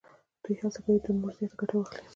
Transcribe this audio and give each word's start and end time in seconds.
دوی 0.43 0.55
هڅه 0.61 0.79
کوي 0.85 0.99
تر 1.03 1.11
نورو 1.19 1.37
زیاته 1.39 1.55
ګټه 1.61 1.75
واخلي 1.75 2.01